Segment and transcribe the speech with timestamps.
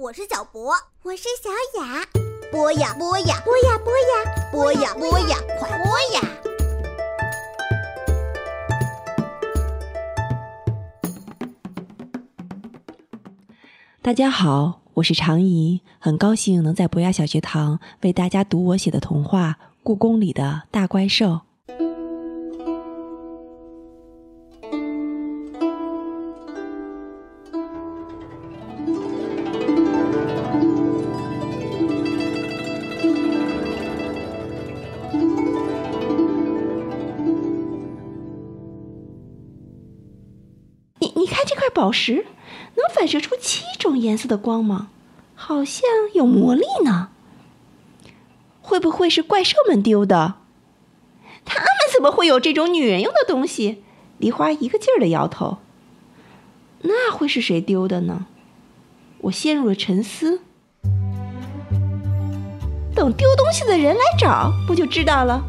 [0.00, 0.72] 我是小博，
[1.02, 1.50] 我是小
[1.82, 2.06] 雅。
[2.52, 6.22] 播呀播呀，播呀播呀，播呀播呀，快播呀！
[14.00, 21.26] 大家好，我是常怡，很高兴能在博雅小学堂为大家读我写的童话《故宫里的大怪兽》。
[41.16, 42.26] 你看这块宝石，
[42.76, 44.88] 能反射出七种颜色的光芒，
[45.34, 45.82] 好像
[46.14, 47.10] 有魔力呢。
[48.60, 50.34] 会不会是怪兽们丢的？
[51.44, 53.82] 他们怎么会有这种女人用的东西？
[54.18, 55.58] 梨花一个劲儿的摇头。
[56.82, 58.26] 那会是谁丢的呢？
[59.22, 60.42] 我陷入了沉思。
[62.94, 65.42] 等丢东西的人来找，不就知道了？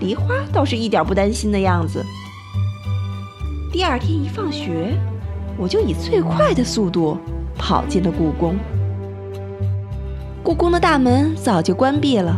[0.00, 2.04] 梨花倒是一点不担心的样子。
[3.72, 4.92] 第二天一放学，
[5.56, 7.16] 我就以最快的速度
[7.56, 8.54] 跑进了故宫。
[10.42, 12.36] 故宫的大门早就关闭了，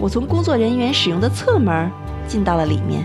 [0.00, 1.88] 我从工作人员使用的侧门
[2.26, 3.04] 进到了里面。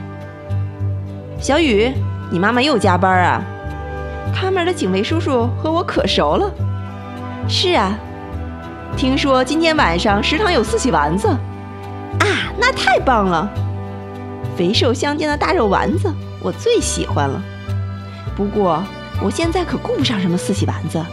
[1.40, 1.94] 小雨，
[2.32, 3.44] 你妈妈又加班啊？
[4.34, 6.52] 看门的警卫叔叔和我可熟了。
[7.48, 7.96] 是啊，
[8.98, 12.26] 听说今天晚上食堂有四喜丸子，啊，
[12.58, 13.48] 那太棒了！
[14.58, 16.12] 肥瘦相间的大肉丸子，
[16.44, 17.42] 我最喜欢了。
[18.36, 18.84] 不过
[19.24, 21.04] 我现在可顾不上什么四喜丸子，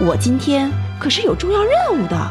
[0.00, 2.30] 我今天可是有重要任务的。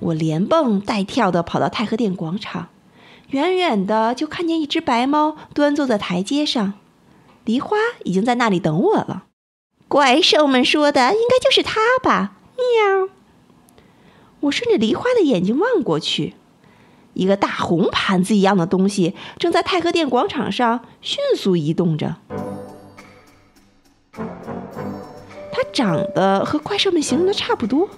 [0.00, 2.68] 我连蹦带跳的跑到太和殿广场，
[3.28, 6.72] 远远的就看见一只白猫端坐在台阶上，
[7.44, 9.26] 梨花已经在那里等我了。
[9.86, 12.32] 怪兽们说的应该就是它吧？
[12.56, 13.08] 喵！
[14.40, 16.34] 我顺着梨花的眼睛望过去，
[17.14, 22.16] 一个大红盘子一样的东西正在太和殿广场上迅速移动着。
[24.14, 27.88] 它长得和怪兽们形容的差不多。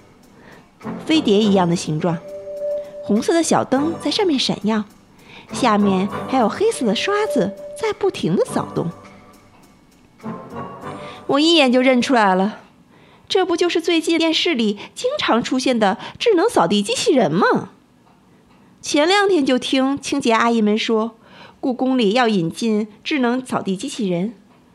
[1.06, 2.18] 飞碟一样的形状，
[3.04, 4.84] 红色的小灯在上面闪耀，
[5.52, 8.90] 下面还有黑色的刷子在不停的扫动。
[11.26, 12.58] 我一眼就认出来了，
[13.28, 17.70] 这不就是最近电视里经常出现的智能扫地机器人吗？
[18.84, 21.16] 前两天就听清洁阿姨们说，
[21.58, 24.34] 故宫里要引进智能扫地机器人。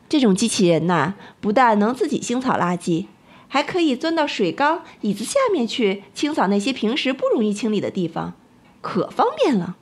[0.09, 3.05] 这种机器人呐，不但能自己清扫垃圾。
[3.47, 8.33] 还可以钻到水缸、椅子下面去清扫那些平时不容易清理的地方，
[8.81, 9.77] 可方便了。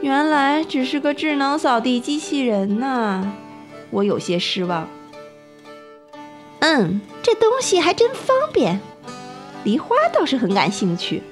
[0.00, 3.30] 原来只是个智能扫地机器人呐，
[3.90, 4.88] 我有些失望。
[6.60, 8.80] 嗯，这东西还真方便。
[9.62, 11.22] 梨花倒是很感兴趣。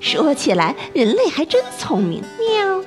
[0.00, 2.22] 说起来，人类还真聪明。
[2.38, 2.82] 喵！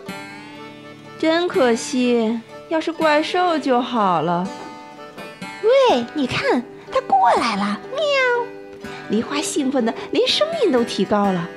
[1.17, 2.39] 真可惜，
[2.69, 4.47] 要是怪兽就好了。
[5.91, 6.63] 喂，你看。
[6.91, 8.01] 它过来了，喵！
[9.09, 11.47] 梨花兴奋的连声音都提高了。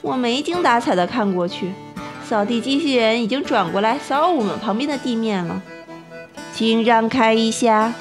[0.00, 1.74] 我没精打采的看过去，
[2.26, 5.60] 扫地机器人已经转过来扫我们旁边的地面了。
[6.54, 7.92] 请让开一下。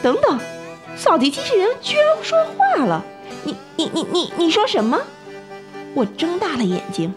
[0.00, 0.38] 等等，
[0.96, 3.04] 扫地机器人居然说话了！
[3.42, 5.00] 你你你你你说什么？
[5.94, 7.14] 我睁大了眼睛。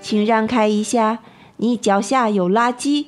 [0.00, 1.18] 请让开一下，
[1.56, 3.06] 你脚下有垃圾。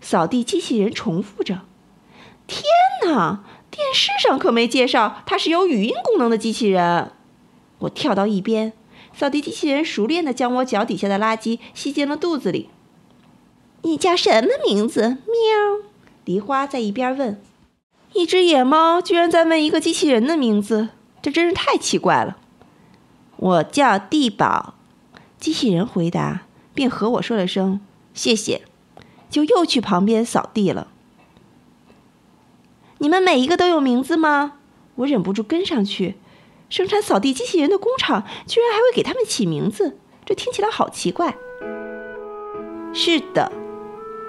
[0.00, 1.60] 扫地机器人重复着。
[2.46, 2.62] 天
[3.06, 3.44] 哪！
[3.70, 7.12] 电视上可没介绍它是有语音功能的机器人。
[7.78, 8.74] 我跳到一边，
[9.14, 12.68] 扫地机器人熟练地将我脚底下的垃圾吸进了肚子里。
[13.82, 15.02] 你叫什么名字？
[15.02, 15.88] 喵！
[16.26, 17.40] 梨花在一边问。
[18.12, 20.90] 一只野猫居然在问一个机器人的名字，
[21.22, 22.36] 这真是太奇怪了。
[23.42, 24.74] 我叫地宝，
[25.40, 26.42] 机器人回答，
[26.74, 27.80] 并和我说了声
[28.14, 28.62] 谢谢，
[29.28, 30.86] 就又去旁边扫地了。
[32.98, 34.58] 你们每一个都有名字吗？
[34.94, 36.14] 我忍不住跟上去。
[36.70, 41.36] 生产扫地机器人的工厂居然还会给他们起名字，这听起来好奇怪。
[42.94, 43.50] 是的，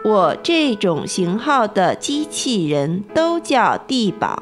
[0.04, 4.42] 我这种型号的机器人都叫地宝。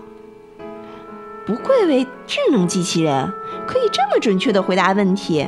[1.45, 3.31] 不愧为智能机器人，
[3.67, 5.45] 可以这么准确的回答问题。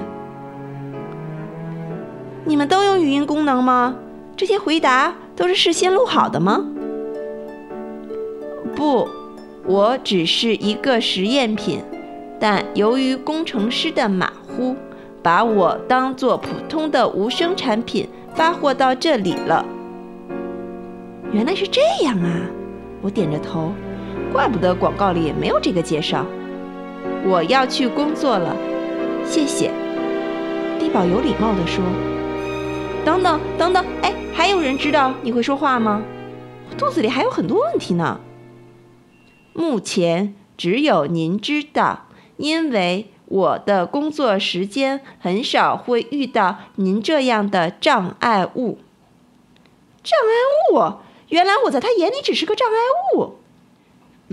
[2.45, 3.95] 你们都有语音功能吗？
[4.35, 6.65] 这些回答都是事先录好的吗？
[8.75, 9.07] 不，
[9.65, 11.79] 我只是一个实验品，
[12.39, 14.75] 但由于工程师的马虎，
[15.21, 19.63] 把我当做普通的无声产品发货到这里了。
[21.31, 22.41] 原来是这样啊！
[23.01, 23.71] 我点着头，
[24.33, 26.25] 怪不得广告里没有这个介绍。
[27.23, 28.55] 我要去工作了，
[29.23, 29.71] 谢谢。
[30.79, 31.83] 地保有礼貌地说
[33.05, 36.01] ：“等等等等，哎，还有人知道你会说话吗？
[36.71, 38.19] 我肚子里还有很多问题呢。
[39.53, 42.07] 目前只有您知道，
[42.37, 48.79] 因为我的工作时间很少会遇到您这样的障碍物。
[50.03, 50.33] 障碍
[50.73, 50.97] 物？
[51.29, 52.75] 原来我在他眼里只是个障碍
[53.15, 53.35] 物。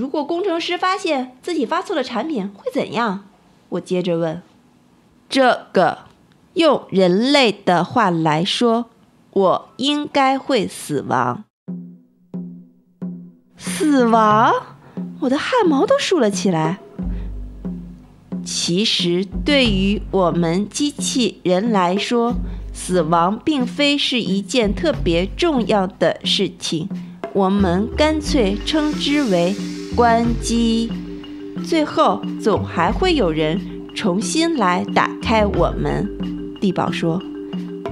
[0.01, 3.25] 如果工程师发现自己发错了产品会怎样？
[3.69, 4.41] 我接着问。
[5.29, 6.07] 这个，
[6.55, 8.87] 用人类的话来说，
[9.31, 11.45] 我应该会死亡。
[13.59, 14.55] 死亡？
[15.21, 16.79] 我的汗毛都竖了起来。
[18.43, 22.37] 其实，对于我们机器人来说，
[22.73, 26.89] 死亡并非是一件特别重要的事情。
[27.35, 29.55] 我们干脆称之为
[29.97, 30.91] 关机。
[31.65, 33.61] 最后，总还会有人
[33.95, 36.09] 重新来打开我们。
[36.61, 37.23] 地宝说：“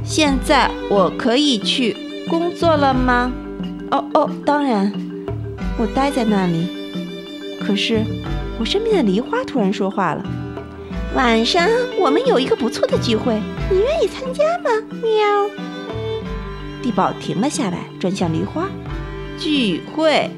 [0.04, 1.96] 现在我可以去
[2.28, 3.32] 工作了吗
[3.90, 4.92] ？”“哦哦，当然。”
[5.78, 6.66] 我待在那里。
[7.60, 8.02] 可是，
[8.58, 10.24] 我身边的梨花突然说话了
[11.14, 11.68] ：“晚上
[12.00, 13.40] 我们有一个不错的聚会，
[13.70, 14.70] 你愿意参加吗？”
[15.02, 15.50] 喵。
[16.82, 18.68] 地宝停了下来，转向梨花
[19.38, 20.30] ：“聚会？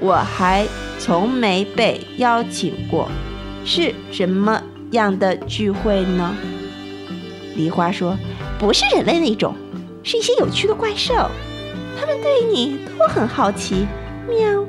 [0.00, 0.66] 我还
[0.98, 3.08] 从没被邀请过，
[3.64, 6.34] 是什么样的聚会呢？”
[7.56, 8.16] 梨花说
[8.58, 9.54] ：“不是人类那种，
[10.02, 11.14] 是一些有趣的怪兽，
[11.98, 13.86] 他们对你都很好奇。”
[14.28, 14.64] 喵。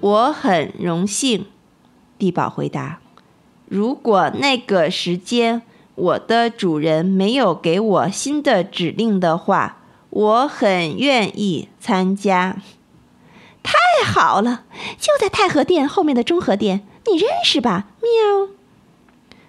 [0.00, 1.46] 我很荣幸，
[2.16, 3.00] 地宝回答。
[3.68, 5.62] 如果那个时间
[5.96, 9.78] 我的主人没有给我新的指令的话，
[10.16, 12.56] 我很愿意参加。
[13.62, 14.64] 太好了，
[14.98, 17.88] 就在太和殿后面的中和殿，你认识吧？
[18.00, 18.48] 喵。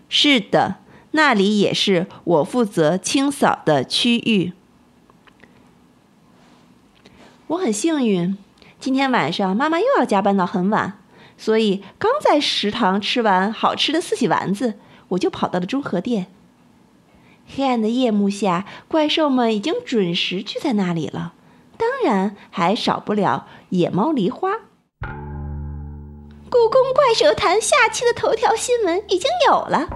[0.09, 0.75] 是的，
[1.11, 4.51] 那里也是我负责清扫的区域。
[7.47, 8.37] 我很幸运，
[8.77, 10.99] 今天晚上妈妈又要加班到很晚，
[11.37, 14.73] 所以刚在食堂吃完好吃的四喜丸子，
[15.09, 16.27] 我就跑到了中和殿。
[17.47, 21.33] 黑暗的夜幕下，怪兽们已经准时聚在那里了，
[21.77, 24.51] 当然还少不了野猫梨花。
[26.49, 29.88] 故宫怪兽谈下期的头条新闻已经有了，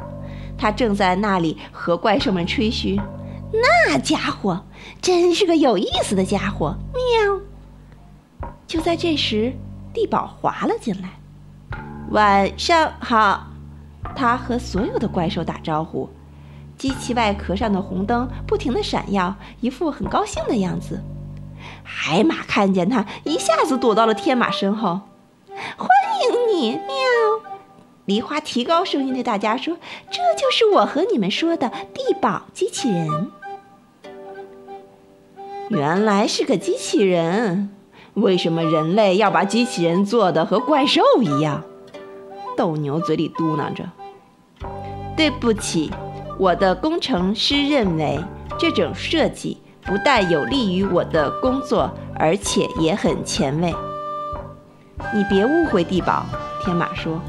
[0.57, 2.99] 他正在那里和怪兽们吹嘘。
[3.53, 4.65] 那家伙
[5.01, 7.41] 真是个有意思的家伙，喵！
[8.65, 9.53] 就在这时，
[9.93, 11.19] 地宝滑了进来。
[12.11, 13.47] 晚上好，
[14.15, 16.09] 他和所有的怪兽打招呼。
[16.81, 20.99] 机器外壳上的红灯不停地闪耀，一副很高兴的样子。
[21.83, 25.01] 海马看见它，一下子躲到了天马身后。
[25.77, 25.87] 欢
[26.23, 26.87] 迎你，喵！
[28.05, 29.77] 梨花提高声音对大家说
[30.09, 33.31] ：“这就是我和你们说的地宝机器人。”
[35.69, 37.69] 原来是个机器人，
[38.15, 41.63] 为什么人类要把机器人做的和怪兽一样？
[42.57, 43.87] 斗牛嘴里嘟囔着
[45.15, 45.91] ：“对不起，
[46.41, 48.19] 我的工程师认为
[48.57, 53.71] 这种设计不但有利于我的工作，而且也很前卫。”
[55.13, 56.25] 你别误会，地宝。
[56.65, 57.21] 天马说：“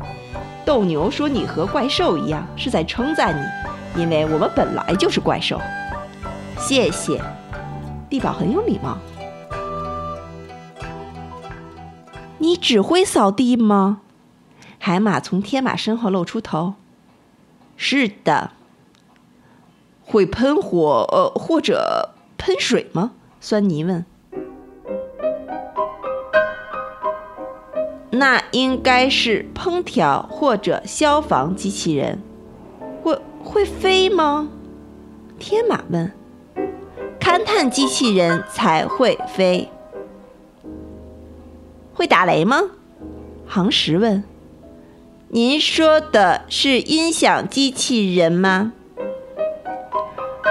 [0.65, 5.61] 斗牛说你和怪兽一样，是在称赞你，因为我们本来就是怪兽。”
[6.57, 7.21] 谢谢。
[8.09, 8.97] 地宝很有礼貌。
[12.39, 14.01] 你只会扫地吗？
[14.79, 16.77] 海马从天马身后露出头。
[17.77, 18.53] 是的。
[20.05, 23.13] 会喷火呃或者喷水吗？
[23.41, 24.05] 酸泥问。
[28.11, 32.21] 那应该是烹调或者消防机器人。
[33.03, 34.49] 会会飞吗？
[35.39, 36.13] 天马问。
[37.19, 39.69] 勘探机器人才会飞，
[41.95, 42.61] 会打雷吗？
[43.47, 44.23] 航石问。
[45.29, 48.73] 您说的是音响机器人吗？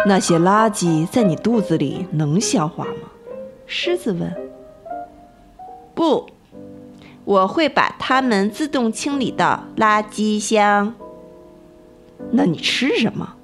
[0.08, 3.12] 那些垃圾在你肚子里能消化吗？
[3.68, 4.36] 狮子问。
[5.94, 6.28] 不，
[7.24, 10.96] 我会把它们自动清理到垃圾箱。
[12.32, 13.36] 那你吃什么？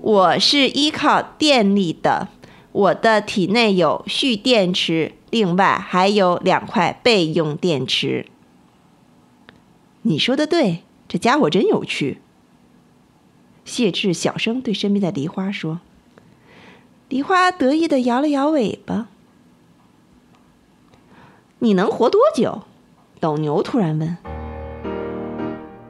[0.00, 2.28] 我是依靠电力的，
[2.72, 8.26] 我的体内有蓄电池，另外还有两块备用电池。
[10.02, 12.18] 你说的对，这家伙真有趣。
[13.64, 15.80] 谢志小声对身边的梨花说
[17.08, 19.08] ：“梨花得意的摇了摇尾巴。
[21.60, 22.62] 你能活多久？
[23.20, 24.16] 斗牛突然问。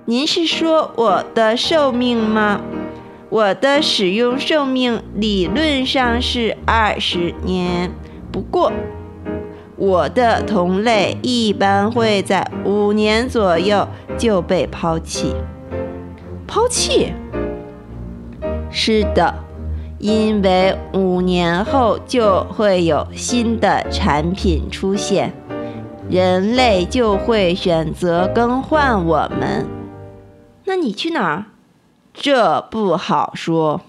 [0.07, 2.61] 您是说我的寿命吗？
[3.31, 7.91] 我的使用寿命理论上是二十年，
[8.31, 8.73] 不过
[9.77, 15.35] 我的同类一般会在五年左右就被抛弃。
[16.47, 17.13] 抛弃？
[18.77, 19.33] 是的，
[20.01, 25.33] 因为五年后就会有新的产品出现，
[26.11, 29.65] 人类就会选择更换我们。
[30.65, 31.47] 那你去哪儿？
[32.13, 33.83] 这不好说，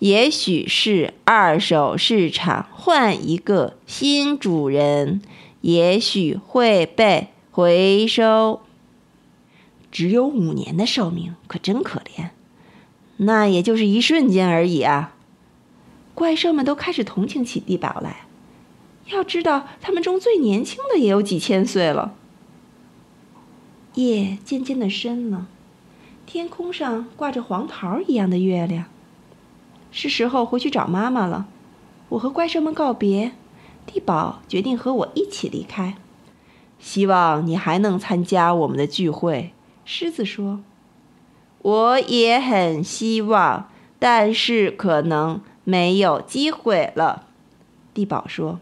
[0.00, 5.22] 也许是二手市场换一个新主人，
[5.60, 8.60] 也许会被回收。
[9.92, 12.30] 只有五年的寿命，可真可怜。
[13.18, 15.14] 那也就是一瞬间而已啊！
[16.14, 18.26] 怪兽们都开始同情起地堡来。
[19.06, 22.14] 要知道，他们中最年轻的也有几千岁了。
[23.94, 25.46] 夜渐渐的深了。
[26.26, 28.86] 天空上挂着黄桃一样的月亮。
[29.92, 31.46] 是时候回去找妈妈了。
[32.08, 33.32] 我和怪兽们告别，
[33.86, 35.96] 地宝决定和我一起离开。
[36.80, 39.52] 希望你还能参加我们的聚会，
[39.84, 40.60] 狮子说。
[41.64, 47.24] 我也很希望，但是可能没有机会了。
[47.94, 48.60] 地宝说。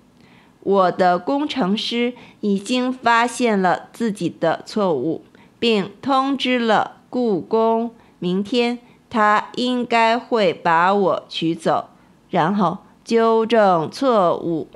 [0.64, 5.25] 我的工程师已经发现了自己的错误，
[5.59, 6.99] 并通知了。
[7.11, 7.90] 故宫，
[8.21, 8.78] 明天
[9.11, 11.88] 他应该会把我取走，
[12.30, 14.68] 然后纠正错误。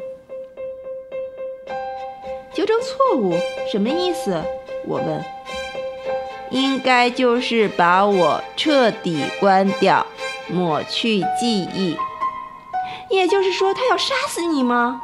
[2.52, 3.32] 纠正错误
[3.70, 4.42] 什么意思？
[4.88, 5.35] 我问。
[6.50, 10.06] 应该就是把我彻底关掉，
[10.48, 11.96] 抹去记忆。
[13.10, 15.02] 也就是说，他要杀死你吗？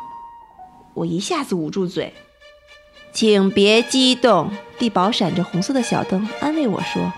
[0.94, 2.12] 我一下子捂住嘴。
[3.12, 7.12] 请别激动，地堡闪着红色的小灯，安慰我说。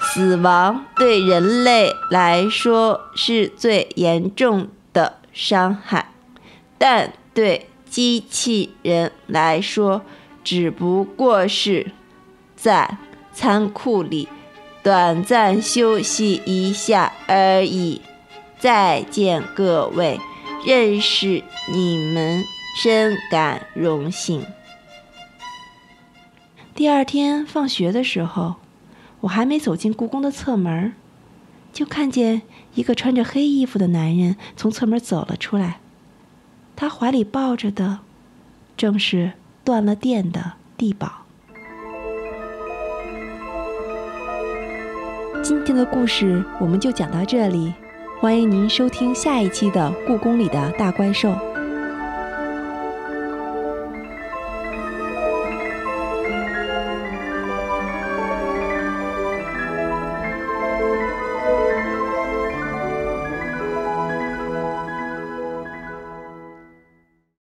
[0.00, 6.12] 死亡对人类来说是最严重的伤害，
[6.78, 10.02] 但对机器人来说
[10.44, 11.92] 只不过是
[12.54, 12.98] 在
[13.36, 14.26] 仓库里
[14.82, 18.00] 短暂休息一下而已。
[18.58, 20.18] 再见，各位，
[20.64, 22.42] 认识你们
[22.82, 24.42] 深感荣幸。
[26.74, 28.56] 第二天放学的时候。
[29.20, 30.92] 我还没走进故宫的侧门，
[31.72, 32.42] 就看见
[32.74, 35.80] 一个穿着黑衣服的男人从侧门走了出来。
[36.76, 38.00] 他怀里抱着的，
[38.76, 39.32] 正是
[39.64, 41.25] 断了电的地堡。
[45.48, 47.72] 今天的故事我们就讲到这里，
[48.20, 51.28] 欢迎您收听下一期的《故宫里的大怪兽》。